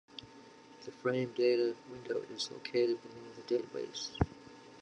[0.83, 4.19] The frame data window is located below the database.